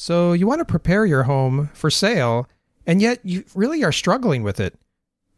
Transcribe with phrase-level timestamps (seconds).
[0.00, 2.48] So you want to prepare your home for sale,
[2.86, 4.78] and yet you really are struggling with it.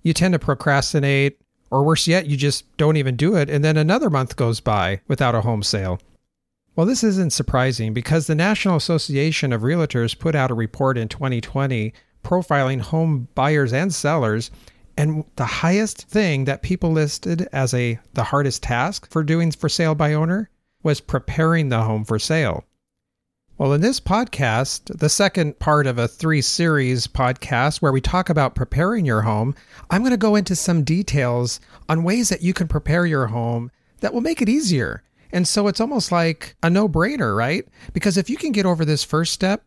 [0.03, 1.41] You tend to procrastinate,
[1.71, 5.01] or worse yet, you just don't even do it, and then another month goes by
[5.09, 5.99] without a home sale.
[6.77, 11.09] Well, this isn't surprising because the National Association of Realtors put out a report in
[11.09, 14.51] 2020 profiling home buyers and sellers
[14.95, 19.71] and the highest thing that people listed as a the hardest task for doing for
[19.71, 20.51] sale by owner
[20.83, 22.67] was preparing the home for sale.
[23.61, 28.31] Well, in this podcast, the second part of a three series podcast where we talk
[28.31, 29.55] about preparing your home,
[29.91, 33.71] I'm going to go into some details on ways that you can prepare your home
[34.01, 35.03] that will make it easier.
[35.31, 37.69] And so it's almost like a no brainer, right?
[37.93, 39.63] Because if you can get over this first step,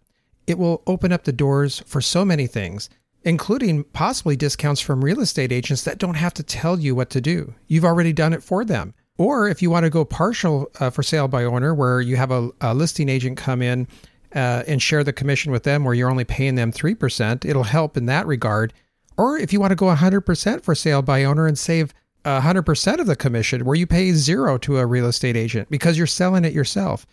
[0.47, 2.89] it will open up the doors for so many things,
[3.23, 7.21] including possibly discounts from real estate agents that don't have to tell you what to
[7.21, 7.53] do.
[7.67, 8.95] You've already done it for them.
[9.17, 12.31] Or if you want to go partial uh, for sale by owner, where you have
[12.31, 13.87] a, a listing agent come in
[14.33, 17.95] uh, and share the commission with them, where you're only paying them 3%, it'll help
[17.95, 18.73] in that regard.
[19.17, 21.93] Or if you want to go 100% for sale by owner and save
[22.25, 26.07] 100% of the commission, where you pay zero to a real estate agent because you're
[26.07, 27.05] selling it yourself.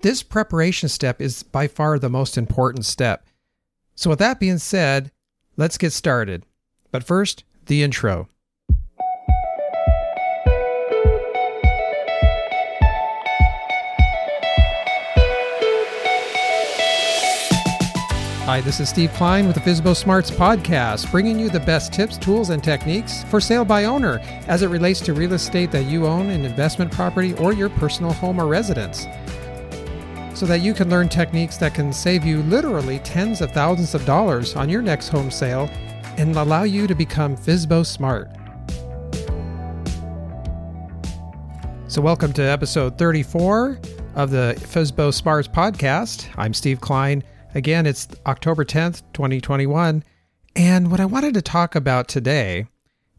[0.00, 3.26] This preparation step is by far the most important step.
[3.94, 5.10] So, with that being said,
[5.56, 6.44] let's get started.
[6.90, 8.28] But first, the intro.
[18.56, 22.16] Hi, this is Steve Klein with the FSBO Smarts Podcast, bringing you the best tips,
[22.16, 26.06] tools, and techniques for sale by owner as it relates to real estate that you
[26.06, 29.06] own, an investment property, or your personal home or residence.
[30.32, 34.06] So that you can learn techniques that can save you literally tens of thousands of
[34.06, 35.68] dollars on your next home sale
[36.16, 38.30] and allow you to become FSBO Smart.
[41.88, 43.78] So, welcome to episode 34
[44.14, 46.30] of the FSBO Smarts Podcast.
[46.38, 47.22] I'm Steve Klein
[47.56, 50.04] Again, it's October 10th, 2021.
[50.54, 52.66] And what I wanted to talk about today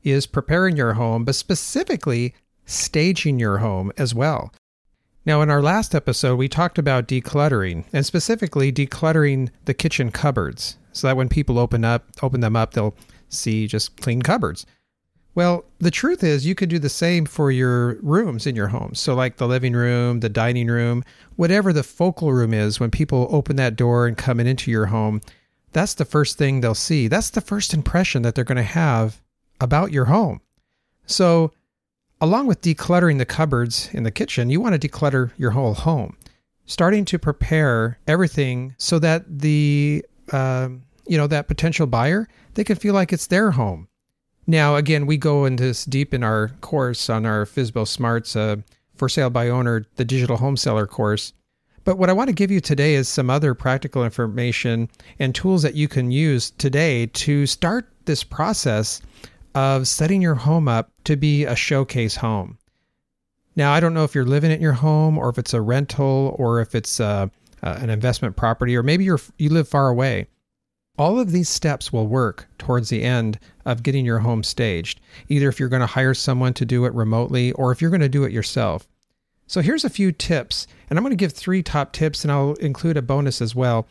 [0.04, 4.54] is preparing your home, but specifically staging your home as well.
[5.26, 10.78] Now, in our last episode, we talked about decluttering and specifically decluttering the kitchen cupboards
[10.92, 12.96] so that when people open up, open them up, they'll
[13.30, 14.68] see just clean cupboards.
[15.38, 18.96] Well, the truth is, you could do the same for your rooms in your home.
[18.96, 21.04] So, like the living room, the dining room,
[21.36, 25.22] whatever the focal room is, when people open that door and come into your home,
[25.74, 27.08] that's the first thing they'll see.
[27.08, 29.22] That's the first impression that they're going to have
[29.62, 30.42] about your home.
[31.06, 31.54] So,
[32.20, 36.18] along with decluttering the cupboards in the kitchen, you want to declutter your whole home,
[36.66, 40.70] starting to prepare everything so that the uh,
[41.06, 43.88] you know that potential buyer they can feel like it's their home
[44.48, 48.58] now, again, we go into this deep in our course on our FSBO Smarts uh,
[48.96, 51.34] for sale by owner, the digital home seller course.
[51.84, 55.62] But what I want to give you today is some other practical information and tools
[55.64, 59.02] that you can use today to start this process
[59.54, 62.58] of setting your home up to be a showcase home.
[63.56, 66.36] Now, I don't know if you're living in your home or if it's a rental
[66.38, 67.28] or if it's uh,
[67.64, 70.28] uh, an investment property or maybe you're you live far away.
[70.98, 75.00] All of these steps will work towards the end of getting your home staged,
[75.30, 78.02] either if you're going to hire someone to do it remotely or if you're going
[78.02, 78.88] to do it yourself.
[79.46, 82.54] So here's a few tips, and I'm going to give three top tips and I'll
[82.56, 83.88] include a bonus as well.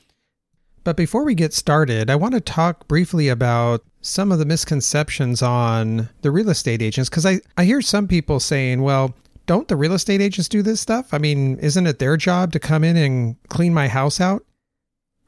[0.84, 5.42] But before we get started, I want to talk briefly about some of the misconceptions
[5.42, 9.14] on the real estate agents because I, I hear some people saying, well,
[9.46, 11.12] don't the real estate agents do this stuff?
[11.12, 14.44] I mean, isn't it their job to come in and clean my house out?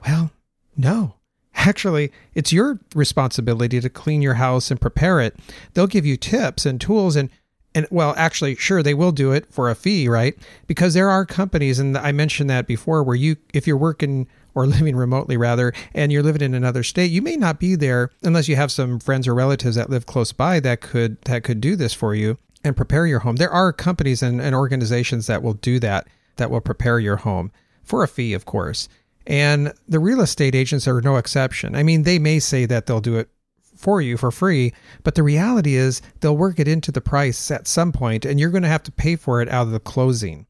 [0.06, 0.31] Well,
[0.77, 1.15] no.
[1.59, 5.37] Actually, it's your responsibility to clean your house and prepare it.
[5.75, 7.31] They'll give you tips and tools and
[7.75, 10.37] and well, actually, sure they will do it for a fee, right?
[10.67, 14.67] Because there are companies and I mentioned that before where you if you're working or
[14.77, 18.49] living remotely rather and you're living in another state, you may not be there unless
[18.49, 21.75] you have some friends or relatives that live close by that could that could do
[21.75, 23.37] this for you and prepare your home.
[23.37, 27.51] There are companies and, and organizations that will do that, that will prepare your home
[27.83, 28.89] for a fee, of course.
[29.28, 31.77] And the real estate agents are no exception.
[31.77, 33.28] I mean, they may say that they'll do it
[33.77, 34.72] for you for free,
[35.04, 38.51] but the reality is they'll work it into the price at some point and you're
[38.51, 40.47] going to have to pay for it out of the closing.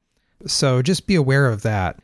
[0.46, 1.98] So just be aware of that.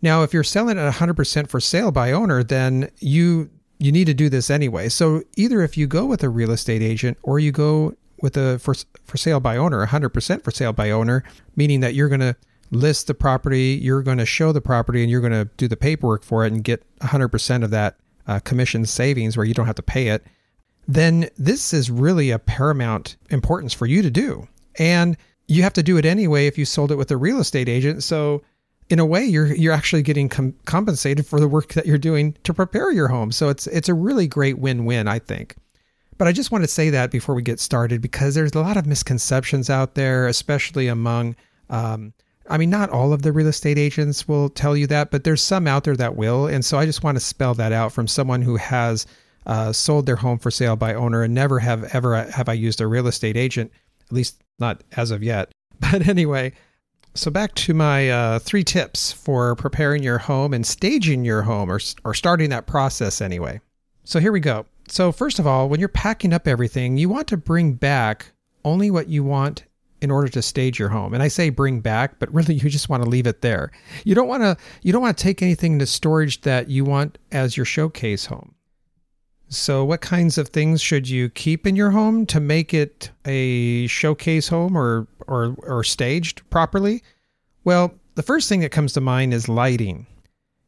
[0.00, 4.14] Now, if you're selling at 100% for sale by owner, then you you need to
[4.14, 4.88] do this anyway.
[4.88, 8.58] So either if you go with a real estate agent or you go with a
[8.58, 8.74] for
[9.04, 11.24] for sale by owner, 100% for sale by owner,
[11.56, 12.36] meaning that you're going to
[12.70, 15.76] list the property, you're going to show the property, and you're going to do the
[15.76, 17.96] paperwork for it and get 100% of that
[18.26, 20.24] uh, commission savings where you don't have to pay it,
[20.88, 24.46] then this is really a paramount importance for you to do.
[24.78, 25.16] And
[25.48, 28.02] you have to do it anyway if you sold it with a real estate agent.
[28.02, 28.42] So
[28.88, 32.36] in a way you're you're actually getting com- compensated for the work that you're doing
[32.44, 33.32] to prepare your home.
[33.32, 35.56] So it's it's a really great win-win, I think.
[36.18, 38.76] But I just want to say that before we get started because there's a lot
[38.76, 41.36] of misconceptions out there, especially among
[41.68, 42.14] um,
[42.48, 45.42] I mean, not all of the real estate agents will tell you that, but there's
[45.42, 46.46] some out there that will.
[46.46, 49.06] And so I just want to spell that out from someone who has
[49.46, 52.80] uh, sold their home for sale by owner and never have ever have I used
[52.80, 53.70] a real estate agent,
[54.06, 55.50] at least not as of yet.
[55.78, 56.52] But anyway,
[57.14, 61.70] so back to my uh, three tips for preparing your home and staging your home
[61.70, 63.60] or, or starting that process anyway.
[64.04, 64.64] So here we go.
[64.88, 68.32] So first of all, when you're packing up everything, you want to bring back
[68.64, 69.64] only what you want
[70.00, 71.14] in order to stage your home.
[71.14, 73.70] And I say bring back, but really you just want to leave it there.
[74.04, 77.18] You don't want to you don't want to take anything to storage that you want
[77.32, 78.54] as your showcase home.
[79.48, 83.86] So what kinds of things should you keep in your home to make it a
[83.86, 87.02] showcase home or or or staged properly?
[87.64, 90.06] Well, the first thing that comes to mind is lighting.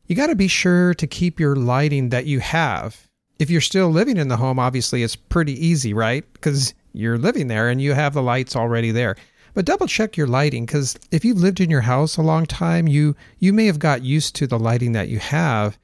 [0.07, 3.09] You got to be sure to keep your lighting that you have.
[3.39, 6.25] If you're still living in the home, obviously it's pretty easy, right?
[6.33, 9.17] Because you're living there and you have the lights already there.
[9.55, 12.87] But double check your lighting because if you've lived in your house a long time,
[12.87, 15.79] you you may have got used to the lighting that you have,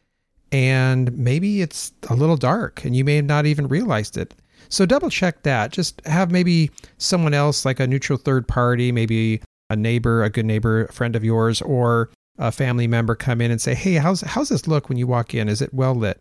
[0.52, 4.34] and maybe it's a little dark and you may have not even realized it.
[4.68, 5.72] So double check that.
[5.72, 9.40] Just have maybe someone else, like a neutral third party, maybe
[9.70, 13.50] a neighbor, a good neighbor, a friend of yours, or a family member come in
[13.50, 15.48] and say, "Hey, how's how's this look when you walk in?
[15.48, 16.20] Is it well lit?"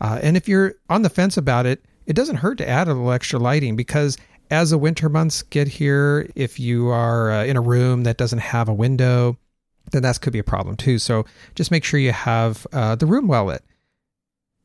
[0.00, 2.94] Uh, and if you're on the fence about it, it doesn't hurt to add a
[2.94, 4.16] little extra lighting because
[4.50, 8.40] as the winter months get here, if you are uh, in a room that doesn't
[8.40, 9.38] have a window,
[9.92, 10.98] then that could be a problem too.
[10.98, 11.24] So
[11.54, 13.64] just make sure you have uh, the room well lit.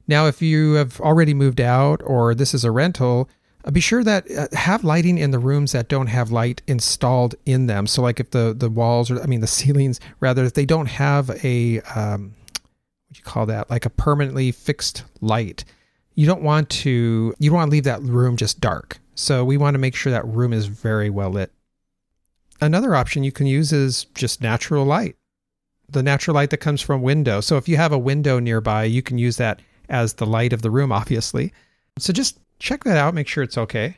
[0.08, 3.30] Now, if you have already moved out or this is a rental,
[3.64, 7.36] uh, be sure that uh, have lighting in the rooms that don't have light installed
[7.46, 7.86] in them.
[7.86, 10.88] So, like if the the walls or I mean the ceilings rather, if they don't
[10.88, 15.64] have a um, what do you call that, like a permanently fixed light,
[16.20, 19.00] you don't want to you don't want to leave that room just dark.
[19.16, 21.50] So we want to make sure that room is very well lit.
[22.60, 25.16] Another option you can use is just natural light.
[25.88, 27.40] The natural light that comes from window.
[27.40, 30.62] So if you have a window nearby, you can use that as the light of
[30.62, 31.54] the room obviously.
[32.00, 33.96] So just check that out, make sure it's okay.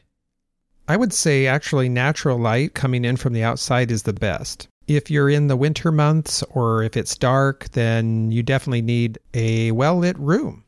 [0.87, 4.67] I would say actually natural light coming in from the outside is the best.
[4.87, 9.71] If you're in the winter months or if it's dark, then you definitely need a
[9.71, 10.65] well lit room.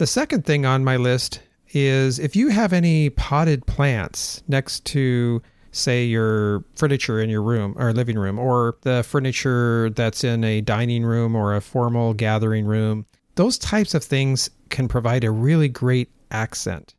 [0.00, 1.42] The second thing on my list
[1.74, 5.42] is if you have any potted plants next to
[5.72, 10.62] say your furniture in your room or living room or the furniture that's in a
[10.62, 13.04] dining room or a formal gathering room
[13.34, 16.94] those types of things can provide a really great accent.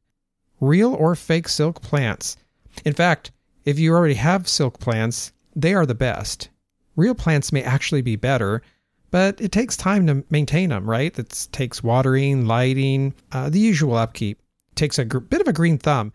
[0.60, 2.38] Real or fake silk plants.
[2.86, 3.32] In fact
[3.66, 6.50] if you already have silk plants they are the best.
[6.96, 8.62] Real plants may actually be better
[9.12, 11.18] but it takes time to maintain them, right?
[11.18, 14.40] It takes watering, lighting, uh, the usual upkeep.
[14.72, 16.14] It takes a gr- bit of a green thumb.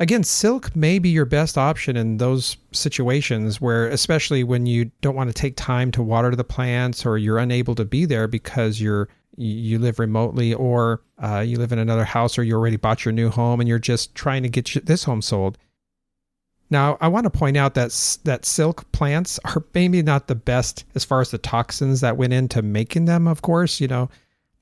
[0.00, 5.14] Again, silk may be your best option in those situations where, especially when you don't
[5.14, 8.80] want to take time to water the plants or you're unable to be there because
[8.80, 13.04] you're you live remotely or uh, you live in another house or you already bought
[13.04, 15.58] your new home and you're just trying to get this home sold.
[16.70, 20.84] Now, I want to point out that that silk plants are maybe not the best
[20.94, 23.28] as far as the toxins that went into making them.
[23.28, 24.08] Of course, you know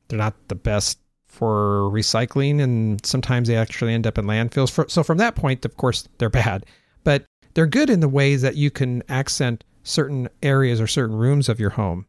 [0.08, 4.90] they're not the best for recycling, and sometimes they actually end up in landfills.
[4.90, 6.66] So from that point, of course, they're bad,
[7.04, 11.48] but they're good in the ways that you can accent certain areas or certain rooms
[11.48, 12.06] of your home.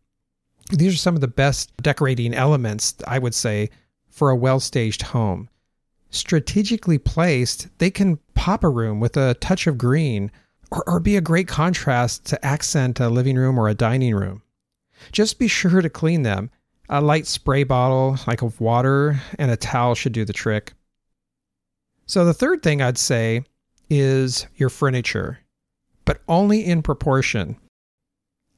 [0.72, 3.70] These are some of the best decorating elements, I would say,
[4.10, 5.50] for a well staged home
[6.13, 10.32] strategically placed, they can pop a room with a touch of green
[10.72, 14.41] or, or be a great contrast to accent a living room or a dining room.
[15.12, 16.50] Just be sure to clean them.
[16.89, 20.74] A light spray bottle, like of water, and a towel should do the trick.
[22.05, 23.43] So, the third thing I'd say
[23.89, 25.39] is your furniture,
[26.05, 27.58] but only in proportion.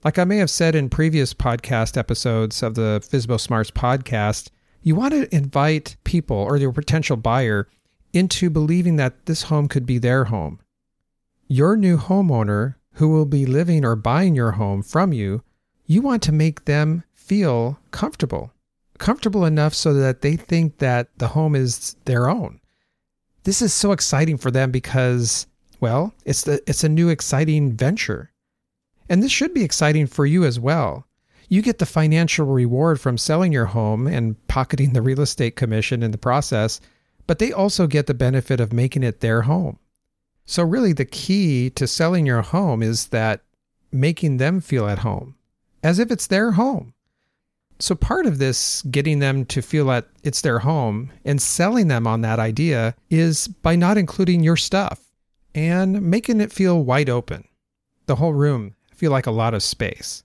[0.03, 4.50] Like I may have said in previous podcast episodes of the FSBO Smarts podcast,
[4.86, 7.68] you want to invite people or your potential buyer
[8.13, 10.60] into believing that this home could be their home.
[11.48, 15.42] Your new homeowner who will be living or buying your home from you,
[15.88, 18.51] you want to make them feel comfortable.
[19.00, 22.62] Comfortable enough so that they think that the home is their own.
[23.44, 25.48] This is so exciting for them because,
[25.80, 28.32] well, it's the, it's a new exciting venture.
[29.10, 31.08] And this should be exciting for you as well
[31.50, 36.04] you get the financial reward from selling your home and pocketing the real estate commission
[36.04, 36.80] in the process,
[37.28, 39.80] but they also get the benefit of making it their home.
[40.46, 43.42] So, really, the key to selling your home is that
[43.92, 45.36] making them feel at home.
[45.84, 46.96] as if it's their home.
[47.80, 52.08] So, part of this getting them to feel that it's their home and selling them
[52.08, 55.00] on that idea is by not including your stuff
[55.54, 57.48] and making it feel wide open.
[58.08, 60.25] The whole room feel like a lot of space.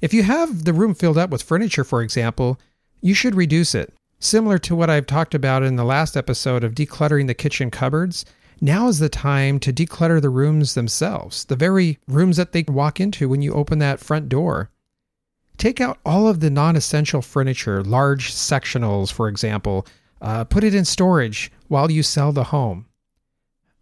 [0.00, 2.58] If you have the room filled up with furniture, for example,
[3.02, 3.92] you should reduce it.
[4.18, 8.24] Similar to what I've talked about in the last episode of decluttering the kitchen cupboards,
[8.60, 13.00] now is the time to declutter the rooms themselves, the very rooms that they walk
[13.00, 14.70] into when you open that front door.
[15.56, 19.86] Take out all of the non essential furniture, large sectionals, for example,
[20.22, 22.86] uh, put it in storage while you sell the home.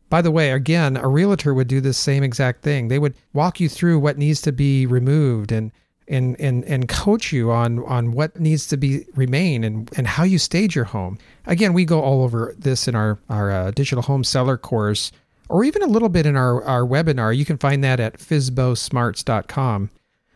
[0.08, 2.88] By the way, again, a realtor would do the same exact thing.
[2.88, 5.70] They would walk you through what needs to be removed and
[6.08, 10.24] and and and coach you on on what needs to be remain and and how
[10.24, 11.18] you stage your home.
[11.46, 15.12] Again, we go all over this in our our uh, digital home seller course
[15.48, 17.36] or even a little bit in our our webinar.
[17.36, 19.90] You can find that at fsbosmarts.com.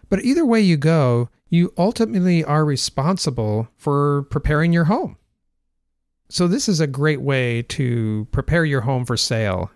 [0.08, 5.16] But either way you go, you ultimately are responsible for preparing your home.
[6.28, 9.70] So, this is a great way to prepare your home for sale.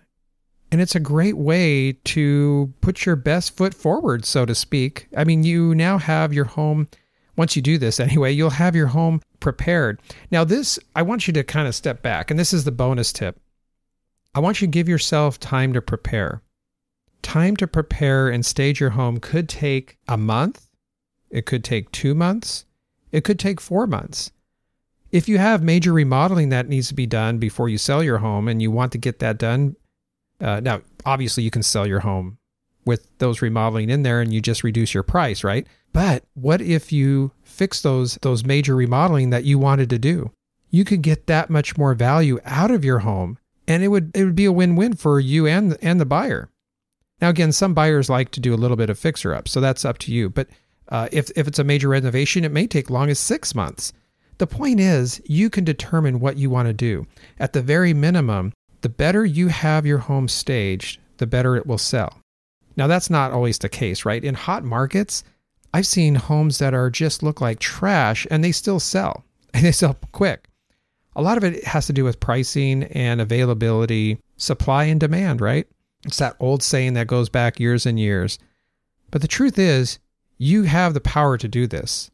[0.71, 5.07] And it's a great way to put your best foot forward, so to speak.
[5.15, 6.89] I mean, you now have your home,
[7.37, 10.01] once you do this anyway, you'll have your home prepared.
[10.29, 13.13] Now, this, I want you to kind of step back, and this is the bonus
[13.13, 13.39] tip.
[14.35, 16.41] I want you to give yourself time to prepare.
[17.21, 20.67] Time to prepare and stage your home could take a month,
[21.29, 22.65] it could take two months,
[23.11, 24.31] it could take four months.
[25.11, 28.47] If you have major remodeling that needs to be done before you sell your home
[28.47, 29.75] and you want to get that done,
[30.41, 32.37] uh, now obviously you can sell your home
[32.85, 35.67] with those remodeling in there and you just reduce your price, right?
[35.93, 40.31] But what if you fix those those major remodeling that you wanted to do?
[40.69, 44.23] You could get that much more value out of your home and it would it
[44.23, 46.49] would be a win-win for you and and the buyer.
[47.19, 49.85] Now again, some buyers like to do a little bit of fixer up, so that's
[49.85, 50.29] up to you.
[50.29, 50.47] But
[50.89, 53.91] uh, if if it's a major renovation, it may take long as six months.
[54.37, 57.07] The point is, you can determine what you want to do.
[57.39, 61.77] At the very minimum, the better you have your home staged, the better it will
[61.77, 62.21] sell.
[62.75, 64.23] Now, that's not always the case, right?
[64.23, 65.23] In hot markets,
[65.73, 69.71] I've seen homes that are just look like trash and they still sell and they
[69.71, 70.47] sell quick.
[71.15, 75.67] A lot of it has to do with pricing and availability, supply and demand, right?
[76.05, 78.37] It's that old saying that goes back years and years.
[79.09, 79.97] But the truth is,
[80.37, 82.11] you have the power to do this.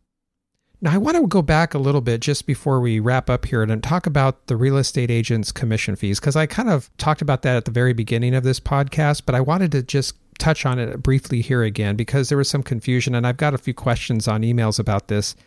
[0.84, 3.63] Now, I want to go back a little bit just before we wrap up here
[3.63, 7.42] and talk about the real estate agent's commission fees, because I kind of talked about
[7.44, 10.80] that at the very beginning of this podcast, but I wanted to just touch on
[10.80, 14.28] it briefly here again because there was some confusion, and I've got a few questions
[14.28, 15.38] on emails about this.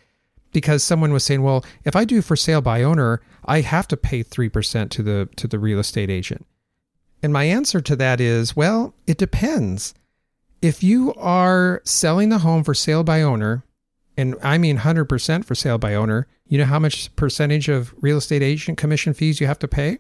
[0.53, 3.97] Because someone was saying, well, if I do for sale by owner, I have to
[3.99, 6.47] pay 3% to the to the real estate agent.
[7.23, 9.93] And my answer to that is, well, it depends.
[10.63, 13.65] If you are selling the home for sale by owner,
[14.17, 18.19] and I mean 100% for sale by owner, you know how much percentage of real
[18.19, 19.99] estate agent commission fees you have to pay?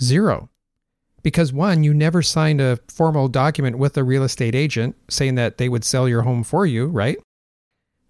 [0.00, 0.50] Zero.
[1.22, 5.56] Because one, you never signed a formal document with a real estate agent saying that
[5.58, 7.18] they would sell your home for you, right?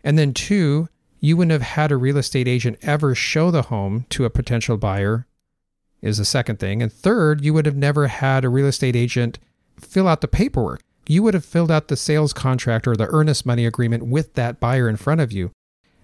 [0.02, 0.88] And then two,
[1.20, 4.76] you wouldn't have had a real estate agent ever show the home to a potential
[4.76, 5.26] buyer,
[6.02, 6.82] is the second thing.
[6.82, 9.38] And third, you would have never had a real estate agent
[9.78, 13.44] fill out the paperwork you would have filled out the sales contract or the earnest
[13.44, 15.50] money agreement with that buyer in front of you.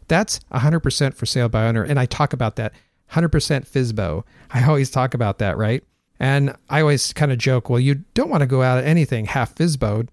[0.08, 1.82] That's 100% for sale by owner.
[1.82, 2.72] And I talk about that
[3.12, 4.24] 100% FSBO.
[4.50, 5.84] I always talk about that, right?
[6.18, 9.26] And I always kind of joke, well, you don't want to go out at anything
[9.26, 10.10] half FSBO'd.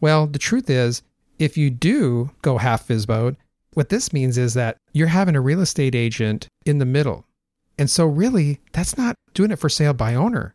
[0.00, 1.02] Well, the truth is,
[1.38, 3.36] if you do go half FSBO'd,
[3.74, 7.24] what this means is that you're having a real estate agent in the middle.
[7.78, 10.54] And so, really, that's not doing it for sale by owner.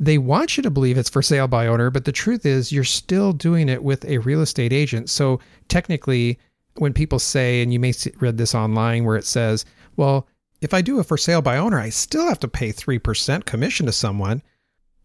[0.00, 2.84] They want you to believe it's for sale by owner, but the truth is you're
[2.84, 5.08] still doing it with a real estate agent.
[5.08, 6.38] So technically,
[6.76, 9.64] when people say, and you may read this online where it says,
[9.96, 10.26] well,
[10.60, 13.86] if I do a for sale by owner, I still have to pay 3% commission
[13.86, 14.42] to someone.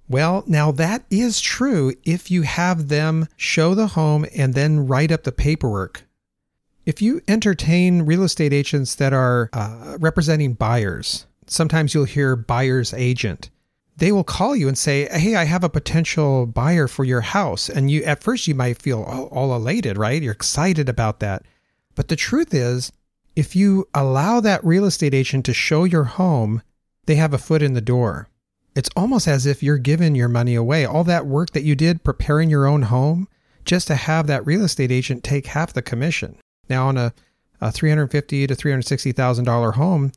[0.08, 5.12] Well, now that is true if you have them show the home and then write
[5.12, 6.04] up the paperwork.
[6.86, 12.92] If you entertain real estate agents that are uh, representing buyers, sometimes you'll hear buyer's
[12.96, 13.52] agent
[14.00, 17.70] they will call you and say, "Hey, I have a potential buyer for your house."
[17.70, 20.22] And you at first you might feel all, all elated, right?
[20.22, 21.44] You're excited about that.
[21.96, 22.92] But the truth is,
[23.36, 26.62] if you allow that real estate agent to show your home,
[27.06, 28.28] they have a foot in the door.
[28.76, 30.86] It's almost as if you're giving your money away.
[30.86, 33.28] All that work that you did preparing your own home
[33.66, 36.38] just to have that real estate agent take half the commission.
[36.70, 37.14] Now on a,
[37.62, 40.12] a 350 to 360 thousand dollar home,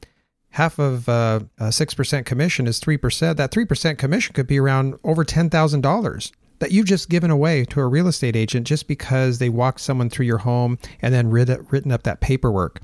[0.53, 3.37] half of uh, a 6% commission is 3%.
[3.37, 6.33] That 3% commission could be around over $10,000.
[6.59, 10.09] that you've just given away to a real estate agent just because they walked someone
[10.09, 12.81] through your home and then writ- written up that paperwork.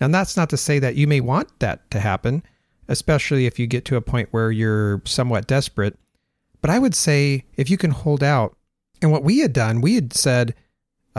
[0.00, 2.42] Now, that's not to say that you may want that to happen,
[2.88, 5.98] especially if you get to a point where you're somewhat desperate.
[6.62, 8.56] But I would say if you can hold out,
[9.02, 10.54] and what we had done, we had said,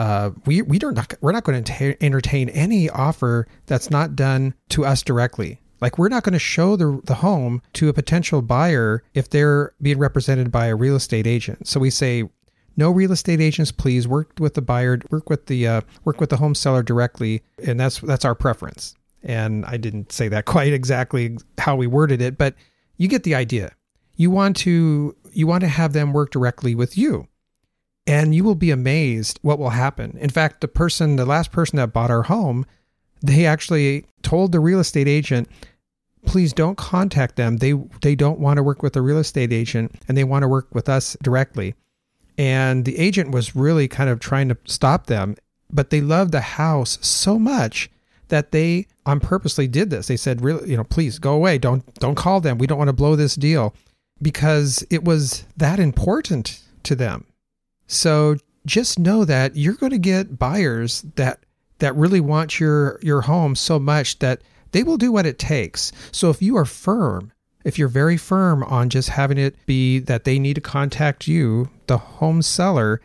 [0.00, 4.86] uh, we we don't we're not going to entertain any offer that's not done to
[4.86, 5.60] us directly.
[5.82, 9.74] Like we're not going to show the the home to a potential buyer if they're
[9.82, 11.68] being represented by a real estate agent.
[11.68, 12.24] So we say,
[12.78, 16.30] no real estate agents, please work with the buyer, work with the uh, work with
[16.30, 18.94] the home seller directly, and that's that's our preference.
[19.22, 22.54] And I didn't say that quite exactly how we worded it, but
[22.96, 23.74] you get the idea.
[24.16, 27.28] You want to you want to have them work directly with you.
[28.10, 30.16] And you will be amazed what will happen.
[30.18, 32.66] In fact, the person, the last person that bought our home,
[33.22, 35.48] they actually told the real estate agent,
[36.26, 37.58] please don't contact them.
[37.58, 40.48] They they don't want to work with a real estate agent and they want to
[40.48, 41.74] work with us directly.
[42.36, 45.36] And the agent was really kind of trying to stop them,
[45.70, 47.90] but they loved the house so much
[48.28, 50.06] that they on purposely did this.
[50.06, 51.58] They said, "Really, you know, please go away.
[51.58, 52.58] Don't don't call them.
[52.58, 53.74] We don't want to blow this deal."
[54.22, 57.24] Because it was that important to them.
[57.90, 61.40] So just know that you're going to get buyers that
[61.80, 65.90] that really want your your home so much that they will do what it takes.
[66.12, 67.32] So if you are firm,
[67.64, 71.68] if you're very firm on just having it be that they need to contact you,
[71.88, 73.00] the home seller,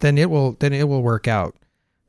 [0.00, 1.54] then it will then it will work out.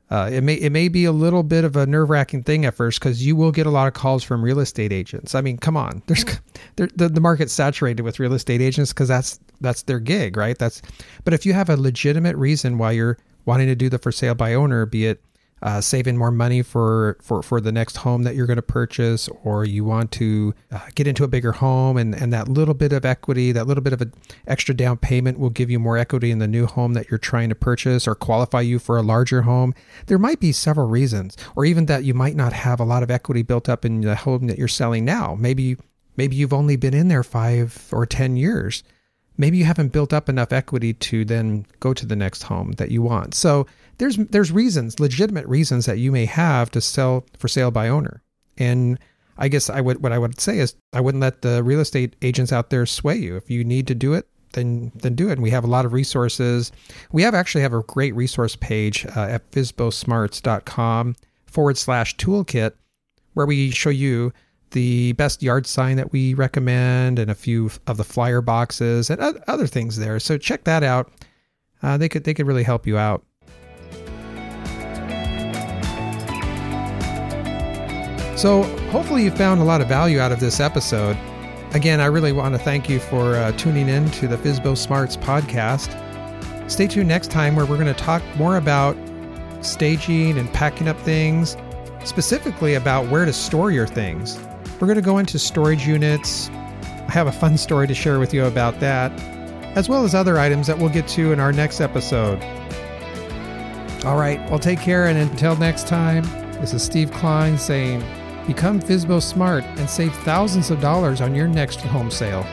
[0.08, 2.74] Uh, it may it may be a little bit of a nerve wracking thing at
[2.74, 5.34] first because you will get a lot of calls from real estate agents.
[5.34, 6.24] I mean, come on, there's
[6.76, 10.56] the the market's saturated with real estate agents because that's that's their gig, right?
[10.56, 10.80] That's
[11.24, 14.34] but if you have a legitimate reason why you're wanting to do the for sale
[14.36, 15.20] by owner, be it
[15.62, 19.28] uh, saving more money for, for, for the next home that you're going to purchase,
[19.42, 22.92] or you want to uh, get into a bigger home, and, and that little bit
[22.92, 24.12] of equity, that little bit of an
[24.46, 27.48] extra down payment will give you more equity in the new home that you're trying
[27.48, 29.74] to purchase or qualify you for a larger home.
[30.06, 33.10] There might be several reasons, or even that you might not have a lot of
[33.10, 35.34] equity built up in the home that you're selling now.
[35.34, 35.76] Maybe
[36.16, 38.82] maybe you've only been in there five or ten years.
[39.38, 42.90] Maybe you haven't built up enough equity to then go to the next home that
[42.90, 43.34] you want.
[43.34, 43.66] So
[43.98, 48.22] there's there's reasons, legitimate reasons that you may have to sell for sale by owner.
[48.58, 48.98] And
[49.38, 52.16] I guess I would what I would say is I wouldn't let the real estate
[52.22, 53.36] agents out there sway you.
[53.36, 55.32] If you need to do it, then then do it.
[55.32, 56.72] And we have a lot of resources.
[57.12, 62.72] We have actually have a great resource page uh, at fsbosmarts.com forward slash toolkit
[63.34, 64.32] where we show you
[64.76, 69.18] the best yard sign that we recommend and a few of the flyer boxes and
[69.48, 70.20] other things there.
[70.20, 71.10] So check that out.
[71.82, 73.24] Uh, they could they could really help you out.
[78.36, 81.16] So, hopefully, you found a lot of value out of this episode.
[81.72, 85.16] Again, I really want to thank you for uh, tuning in to the FSBO Smarts
[85.16, 85.90] podcast.
[86.70, 88.94] Stay tuned next time where we're going to talk more about
[89.62, 91.56] staging and packing up things,
[92.04, 94.38] specifically about where to store your things.
[94.80, 96.48] We're going to go into storage units.
[96.50, 99.10] I have a fun story to share with you about that,
[99.76, 102.42] as well as other items that we'll get to in our next episode.
[104.04, 106.24] All right, well, take care, and until next time,
[106.60, 108.00] this is Steve Klein saying,
[108.46, 112.46] Become FSBO Smart and save thousands of dollars on your next home sale.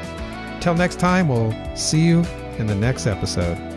[0.61, 2.23] Till next time, we'll see you
[2.57, 3.72] in the next episode.